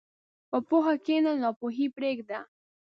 [0.49, 2.39] په پوهه کښېنه، ناپوهي پرېږده.